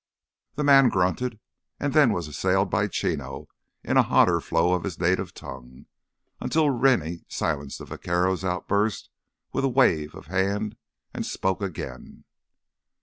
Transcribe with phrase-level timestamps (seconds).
[0.55, 1.39] The man grunted
[1.79, 3.47] and then was assailed by Chino
[3.83, 5.85] in a hotter flow of his native tongue,
[6.39, 9.11] until Rennie silenced the vaquero's outburst
[9.53, 10.75] with a wave of hand
[11.13, 12.23] and spoke again.